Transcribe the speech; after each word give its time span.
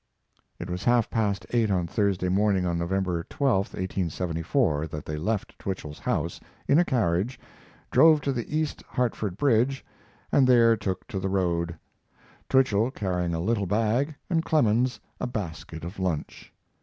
It 0.57 0.67
was 0.67 0.85
half 0.85 1.11
past 1.11 1.45
eight 1.51 1.69
on 1.69 1.85
Thursday 1.85 2.27
morning, 2.29 2.63
November 2.63 3.23
12, 3.29 3.67
1874, 3.75 4.87
that 4.87 5.05
they 5.05 5.15
left 5.15 5.59
Twichell's 5.59 5.99
house 5.99 6.39
in 6.67 6.79
a 6.79 6.83
carriage, 6.83 7.39
drove 7.91 8.19
to 8.21 8.31
the 8.31 8.57
East 8.57 8.81
Hartford 8.87 9.37
bridge, 9.37 9.85
and 10.31 10.47
there 10.47 10.75
took 10.75 11.05
to 11.09 11.19
the 11.19 11.29
road, 11.29 11.77
Twichell 12.49 12.89
carrying 12.89 13.35
a 13.35 13.39
little 13.39 13.67
bag 13.67 14.15
and 14.27 14.43
Clemens 14.43 14.99
a 15.19 15.27
basket 15.27 15.83
of 15.83 15.99
lunch. 15.99 16.51